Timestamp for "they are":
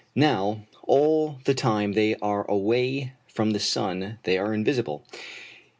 1.91-2.49, 4.23-4.51